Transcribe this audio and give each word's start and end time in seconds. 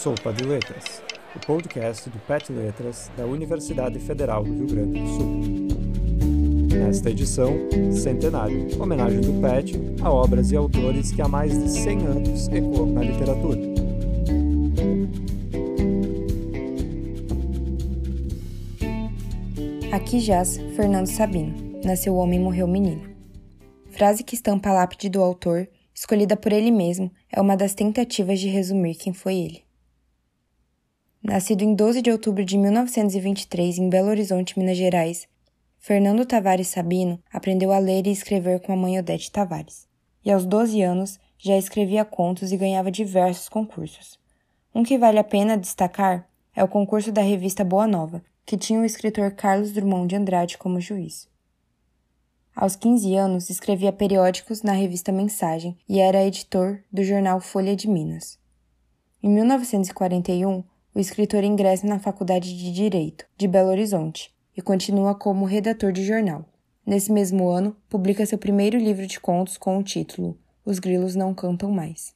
Sopa 0.00 0.32
de 0.32 0.44
Letras, 0.44 1.02
o 1.36 1.38
podcast 1.40 2.08
do 2.08 2.18
PET 2.20 2.50
Letras 2.50 3.10
da 3.18 3.26
Universidade 3.26 3.98
Federal 3.98 4.42
do 4.42 4.50
Rio 4.50 4.66
Grande 4.66 4.98
do 4.98 5.06
Sul. 5.06 5.40
Nesta 6.74 7.10
edição, 7.10 7.52
Centenário, 7.92 8.82
homenagem 8.82 9.20
do 9.20 9.38
PET 9.42 9.78
a 10.02 10.10
obras 10.10 10.52
e 10.52 10.56
autores 10.56 11.12
que 11.12 11.20
há 11.20 11.28
mais 11.28 11.52
de 11.52 11.68
100 11.68 12.06
anos 12.06 12.48
ecoam 12.48 12.86
na 12.86 13.02
literatura. 13.02 13.60
Aqui 19.92 20.18
jaz 20.18 20.56
Fernando 20.76 21.08
Sabino. 21.08 21.82
Nasceu 21.84 22.14
homem 22.14 22.40
e 22.40 22.42
morreu 22.42 22.66
menino. 22.66 23.02
Frase 23.90 24.24
que 24.24 24.34
estampa 24.34 24.70
a 24.70 24.72
lápide 24.72 25.10
do 25.10 25.20
autor, 25.20 25.68
escolhida 25.94 26.38
por 26.38 26.54
ele 26.54 26.70
mesmo, 26.70 27.12
é 27.30 27.38
uma 27.38 27.54
das 27.54 27.74
tentativas 27.74 28.40
de 28.40 28.48
resumir 28.48 28.94
quem 28.94 29.12
foi 29.12 29.34
ele. 29.34 29.69
Nascido 31.22 31.62
em 31.62 31.74
12 31.74 32.00
de 32.00 32.10
outubro 32.10 32.42
de 32.42 32.56
1923 32.56 33.76
em 33.76 33.90
Belo 33.90 34.08
Horizonte, 34.08 34.58
Minas 34.58 34.78
Gerais, 34.78 35.28
Fernando 35.78 36.24
Tavares 36.24 36.68
Sabino 36.68 37.22
aprendeu 37.30 37.72
a 37.72 37.78
ler 37.78 38.06
e 38.06 38.10
escrever 38.10 38.60
com 38.60 38.72
a 38.72 38.76
mãe 38.76 38.98
Odete 38.98 39.30
Tavares. 39.30 39.86
E 40.24 40.30
aos 40.30 40.46
12 40.46 40.80
anos 40.80 41.20
já 41.38 41.58
escrevia 41.58 42.06
contos 42.06 42.52
e 42.52 42.56
ganhava 42.56 42.90
diversos 42.90 43.50
concursos. 43.50 44.18
Um 44.74 44.82
que 44.82 44.96
vale 44.96 45.18
a 45.18 45.24
pena 45.24 45.58
destacar 45.58 46.26
é 46.56 46.64
o 46.64 46.68
concurso 46.68 47.12
da 47.12 47.22
revista 47.22 47.64
Boa 47.64 47.86
Nova, 47.86 48.22
que 48.46 48.56
tinha 48.56 48.80
o 48.80 48.84
escritor 48.84 49.30
Carlos 49.32 49.72
Drummond 49.72 50.08
de 50.08 50.16
Andrade 50.16 50.56
como 50.56 50.80
juiz. 50.80 51.28
Aos 52.56 52.76
15 52.76 53.14
anos, 53.14 53.50
escrevia 53.50 53.92
periódicos 53.92 54.62
na 54.62 54.72
revista 54.72 55.12
Mensagem 55.12 55.76
e 55.86 56.00
era 56.00 56.24
editor 56.24 56.82
do 56.90 57.04
jornal 57.04 57.40
Folha 57.40 57.76
de 57.76 57.88
Minas. 57.88 58.38
Em 59.22 59.28
1941, 59.28 60.64
o 60.94 60.98
escritor 60.98 61.44
ingressa 61.44 61.86
na 61.86 61.98
Faculdade 61.98 62.56
de 62.56 62.72
Direito 62.72 63.24
de 63.36 63.46
Belo 63.46 63.70
Horizonte 63.70 64.34
e 64.56 64.60
continua 64.60 65.14
como 65.14 65.44
redator 65.44 65.92
de 65.92 66.04
jornal. 66.04 66.44
Nesse 66.84 67.12
mesmo 67.12 67.48
ano, 67.48 67.76
publica 67.88 68.26
seu 68.26 68.36
primeiro 68.36 68.76
livro 68.76 69.06
de 69.06 69.20
contos 69.20 69.56
com 69.56 69.78
o 69.78 69.82
título 69.82 70.36
Os 70.64 70.78
Grilos 70.78 71.14
Não 71.14 71.32
Cantam 71.32 71.70
Mais. 71.70 72.14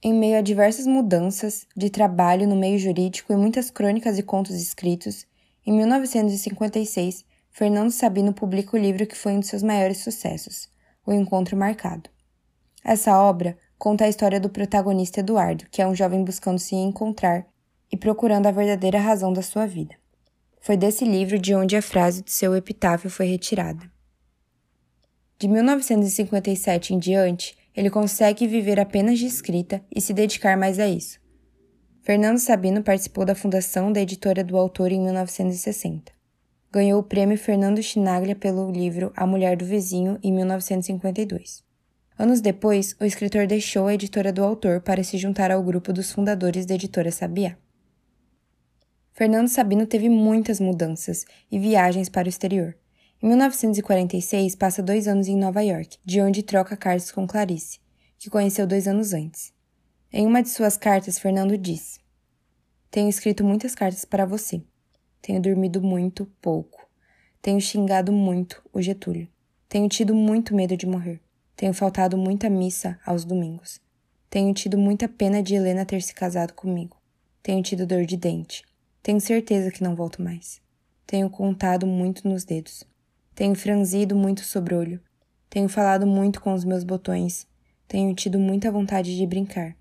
Em 0.00 0.14
meio 0.14 0.38
a 0.38 0.40
diversas 0.40 0.86
mudanças 0.86 1.66
de 1.76 1.90
trabalho 1.90 2.46
no 2.46 2.54
meio 2.54 2.78
jurídico 2.78 3.32
e 3.32 3.36
muitas 3.36 3.68
crônicas 3.68 4.16
e 4.16 4.22
contos 4.22 4.54
escritos, 4.54 5.26
em 5.66 5.72
1956, 5.72 7.24
Fernando 7.50 7.90
Sabino 7.90 8.32
publica 8.32 8.76
o 8.76 8.80
livro 8.80 9.06
que 9.06 9.16
foi 9.16 9.32
um 9.32 9.40
de 9.40 9.48
seus 9.48 9.62
maiores 9.64 9.98
sucessos, 9.98 10.68
O 11.04 11.12
Encontro 11.12 11.56
Marcado. 11.56 12.08
Essa 12.84 13.20
obra 13.20 13.58
conta 13.78 14.04
a 14.04 14.08
história 14.08 14.40
do 14.40 14.50
protagonista 14.50 15.20
Eduardo, 15.20 15.64
que 15.70 15.80
é 15.80 15.86
um 15.86 15.94
jovem 15.94 16.24
buscando 16.24 16.58
se 16.58 16.74
encontrar 16.74 17.46
e 17.90 17.96
procurando 17.96 18.46
a 18.46 18.50
verdadeira 18.50 18.98
razão 18.98 19.32
da 19.32 19.40
sua 19.40 19.66
vida. 19.66 19.94
Foi 20.60 20.76
desse 20.76 21.04
livro 21.04 21.38
de 21.38 21.54
onde 21.54 21.76
a 21.76 21.82
frase 21.82 22.22
de 22.22 22.32
seu 22.32 22.54
epitáfio 22.56 23.08
foi 23.08 23.26
retirada. 23.26 23.88
De 25.38 25.46
1957 25.46 26.94
em 26.94 26.98
diante, 26.98 27.56
ele 27.74 27.88
consegue 27.88 28.46
viver 28.48 28.80
apenas 28.80 29.20
de 29.20 29.26
escrita 29.26 29.80
e 29.94 30.00
se 30.00 30.12
dedicar 30.12 30.56
mais 30.56 30.80
a 30.80 30.88
isso. 30.88 31.20
Fernando 32.02 32.38
Sabino 32.38 32.82
participou 32.82 33.24
da 33.24 33.36
fundação 33.36 33.92
da 33.92 34.00
editora 34.00 34.42
do 34.42 34.56
autor 34.56 34.90
em 34.90 35.00
1960. 35.00 36.10
Ganhou 36.72 37.00
o 37.00 37.04
prêmio 37.04 37.38
Fernando 37.38 37.82
Chinaglia 37.82 38.34
pelo 38.34 38.70
livro 38.70 39.12
A 39.14 39.26
Mulher 39.26 39.56
do 39.56 39.64
Vizinho 39.64 40.18
em 40.22 40.32
1952. 40.32 41.67
Anos 42.18 42.40
depois, 42.40 42.96
o 43.00 43.04
escritor 43.04 43.46
deixou 43.46 43.86
a 43.86 43.94
editora 43.94 44.32
do 44.32 44.42
autor 44.42 44.80
para 44.80 45.04
se 45.04 45.16
juntar 45.16 45.52
ao 45.52 45.62
grupo 45.62 45.92
dos 45.92 46.10
fundadores 46.10 46.66
da 46.66 46.74
editora 46.74 47.12
Sabiá. 47.12 47.56
Fernando 49.12 49.46
Sabino 49.46 49.86
teve 49.86 50.08
muitas 50.08 50.58
mudanças 50.58 51.24
e 51.48 51.60
viagens 51.60 52.08
para 52.08 52.26
o 52.26 52.28
exterior. 52.28 52.76
Em 53.22 53.28
1946, 53.28 54.56
passa 54.56 54.82
dois 54.82 55.06
anos 55.06 55.28
em 55.28 55.36
Nova 55.36 55.62
York, 55.62 55.96
de 56.04 56.20
onde 56.20 56.42
troca 56.42 56.76
cartas 56.76 57.12
com 57.12 57.24
Clarice, 57.24 57.78
que 58.18 58.28
conheceu 58.28 58.66
dois 58.66 58.88
anos 58.88 59.12
antes. 59.12 59.52
Em 60.12 60.26
uma 60.26 60.42
de 60.42 60.48
suas 60.48 60.76
cartas, 60.76 61.20
Fernando 61.20 61.56
diz: 61.56 62.00
Tenho 62.90 63.08
escrito 63.08 63.44
muitas 63.44 63.76
cartas 63.76 64.04
para 64.04 64.26
você. 64.26 64.60
Tenho 65.22 65.40
dormido 65.40 65.80
muito 65.80 66.26
pouco. 66.42 66.84
Tenho 67.40 67.60
xingado 67.60 68.10
muito 68.10 68.60
o 68.72 68.82
Getúlio. 68.82 69.28
Tenho 69.68 69.88
tido 69.88 70.16
muito 70.16 70.52
medo 70.52 70.76
de 70.76 70.86
morrer. 70.86 71.20
Tenho 71.58 71.74
faltado 71.74 72.16
muita 72.16 72.48
missa 72.48 73.00
aos 73.04 73.24
domingos. 73.24 73.80
Tenho 74.30 74.54
tido 74.54 74.78
muita 74.78 75.08
pena 75.08 75.42
de 75.42 75.56
Helena 75.56 75.84
ter 75.84 76.00
se 76.00 76.14
casado 76.14 76.52
comigo. 76.52 76.96
Tenho 77.42 77.60
tido 77.64 77.84
dor 77.84 78.06
de 78.06 78.16
dente. 78.16 78.62
Tenho 79.02 79.20
certeza 79.20 79.72
que 79.72 79.82
não 79.82 79.96
volto 79.96 80.22
mais. 80.22 80.60
Tenho 81.04 81.28
contado 81.28 81.84
muito 81.84 82.28
nos 82.28 82.44
dedos. 82.44 82.84
Tenho 83.34 83.56
franzido 83.56 84.14
muito 84.14 84.38
o 84.38 84.44
sobrolho. 84.44 85.00
Tenho 85.50 85.68
falado 85.68 86.06
muito 86.06 86.40
com 86.40 86.54
os 86.54 86.64
meus 86.64 86.84
botões. 86.84 87.44
Tenho 87.88 88.14
tido 88.14 88.38
muita 88.38 88.70
vontade 88.70 89.16
de 89.16 89.26
brincar. 89.26 89.76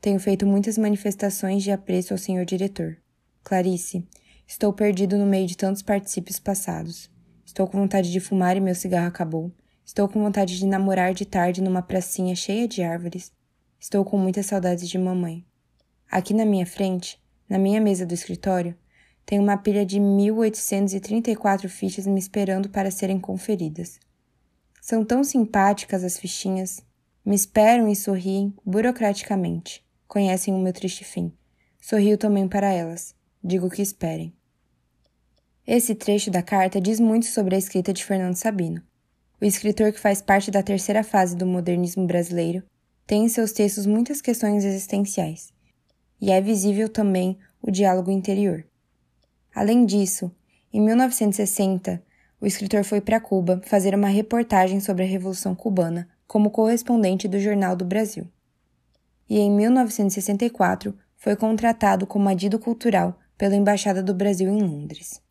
Tenho 0.00 0.18
feito 0.18 0.44
muitas 0.44 0.76
manifestações 0.76 1.62
de 1.62 1.70
apreço 1.70 2.12
ao 2.12 2.18
senhor 2.18 2.44
diretor. 2.44 2.96
Clarice, 3.44 4.04
estou 4.48 4.72
perdido 4.72 5.16
no 5.16 5.26
meio 5.26 5.46
de 5.46 5.56
tantos 5.56 5.80
particípios 5.80 6.40
passados. 6.40 7.08
Estou 7.46 7.68
com 7.68 7.78
vontade 7.78 8.10
de 8.10 8.18
fumar 8.18 8.56
e 8.56 8.60
meu 8.60 8.74
cigarro 8.74 9.06
acabou. 9.06 9.52
Estou 9.88 10.06
com 10.06 10.20
vontade 10.20 10.58
de 10.58 10.66
namorar 10.66 11.14
de 11.14 11.24
tarde 11.24 11.62
numa 11.62 11.80
pracinha 11.80 12.36
cheia 12.36 12.68
de 12.68 12.82
árvores. 12.82 13.32
Estou 13.80 14.04
com 14.04 14.18
muitas 14.18 14.44
saudades 14.44 14.86
de 14.86 14.98
mamãe. 14.98 15.42
Aqui 16.10 16.34
na 16.34 16.44
minha 16.44 16.66
frente, 16.66 17.18
na 17.48 17.58
minha 17.58 17.80
mesa 17.80 18.04
do 18.04 18.12
escritório, 18.12 18.76
tem 19.24 19.38
uma 19.38 19.56
pilha 19.56 19.86
de 19.86 19.98
1834 19.98 21.70
fichas 21.70 22.06
me 22.06 22.20
esperando 22.20 22.68
para 22.68 22.90
serem 22.90 23.18
conferidas. 23.18 23.98
São 24.78 25.02
tão 25.06 25.24
simpáticas 25.24 26.04
as 26.04 26.18
fichinhas. 26.18 26.84
Me 27.24 27.34
esperam 27.34 27.88
e 27.88 27.96
sorriem 27.96 28.54
burocraticamente. 28.66 29.82
Conhecem 30.06 30.52
o 30.52 30.58
meu 30.58 30.74
triste 30.74 31.02
fim. 31.02 31.32
Sorrio 31.80 32.18
também 32.18 32.46
para 32.46 32.70
elas. 32.70 33.14
Digo 33.42 33.70
que 33.70 33.80
esperem. 33.80 34.34
Esse 35.66 35.94
trecho 35.94 36.30
da 36.30 36.42
carta 36.42 36.78
diz 36.78 37.00
muito 37.00 37.24
sobre 37.24 37.54
a 37.54 37.58
escrita 37.58 37.90
de 37.90 38.04
Fernando 38.04 38.34
Sabino. 38.34 38.86
O 39.40 39.44
escritor 39.44 39.92
que 39.92 40.00
faz 40.00 40.20
parte 40.20 40.50
da 40.50 40.62
terceira 40.62 41.04
fase 41.04 41.36
do 41.36 41.46
modernismo 41.46 42.06
brasileiro 42.06 42.64
tem 43.06 43.24
em 43.24 43.28
seus 43.28 43.52
textos 43.52 43.86
muitas 43.86 44.20
questões 44.20 44.64
existenciais, 44.64 45.52
e 46.20 46.30
é 46.32 46.40
visível 46.40 46.88
também 46.88 47.38
o 47.62 47.70
diálogo 47.70 48.10
interior. 48.10 48.66
Além 49.54 49.86
disso, 49.86 50.30
em 50.72 50.80
1960, 50.80 52.02
o 52.40 52.46
escritor 52.46 52.84
foi 52.84 53.00
para 53.00 53.20
Cuba 53.20 53.60
fazer 53.64 53.94
uma 53.94 54.08
reportagem 54.08 54.80
sobre 54.80 55.04
a 55.04 55.06
Revolução 55.06 55.54
Cubana 55.54 56.08
como 56.26 56.50
correspondente 56.50 57.26
do 57.26 57.40
Jornal 57.40 57.74
do 57.74 57.84
Brasil. 57.84 58.26
E 59.28 59.38
em 59.38 59.50
1964 59.50 60.96
foi 61.16 61.36
contratado 61.36 62.06
como 62.06 62.28
adido 62.28 62.58
cultural 62.58 63.18
pela 63.36 63.56
Embaixada 63.56 64.02
do 64.02 64.14
Brasil 64.14 64.48
em 64.50 64.62
Londres. 64.62 65.22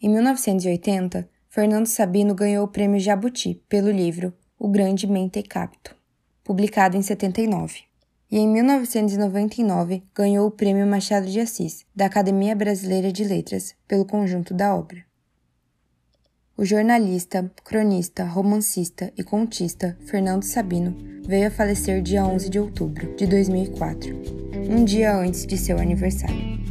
Em 0.00 0.08
1980, 0.08 1.28
Fernando 1.54 1.86
Sabino 1.86 2.34
ganhou 2.34 2.64
o 2.64 2.68
prêmio 2.68 2.98
Jabuti 2.98 3.62
pelo 3.68 3.88
livro 3.88 4.34
O 4.58 4.66
Grande 4.66 5.06
Mente 5.06 5.40
Capto, 5.40 5.94
publicado 6.42 6.96
em 6.96 7.00
79. 7.00 7.82
E 8.28 8.38
em 8.38 8.48
1999 8.48 10.02
ganhou 10.12 10.48
o 10.48 10.50
prêmio 10.50 10.84
Machado 10.84 11.26
de 11.26 11.38
Assis, 11.38 11.86
da 11.94 12.06
Academia 12.06 12.56
Brasileira 12.56 13.12
de 13.12 13.22
Letras, 13.22 13.72
pelo 13.86 14.04
conjunto 14.04 14.52
da 14.52 14.74
obra. 14.74 15.04
O 16.56 16.64
jornalista, 16.64 17.48
cronista, 17.62 18.24
romancista 18.24 19.12
e 19.16 19.22
contista 19.22 19.96
Fernando 20.06 20.42
Sabino 20.42 20.96
veio 21.24 21.46
a 21.46 21.52
falecer 21.52 22.02
dia 22.02 22.26
11 22.26 22.50
de 22.50 22.58
outubro 22.58 23.14
de 23.14 23.28
2004, 23.28 24.12
um 24.68 24.84
dia 24.84 25.16
antes 25.16 25.46
de 25.46 25.56
seu 25.56 25.78
aniversário. 25.78 26.63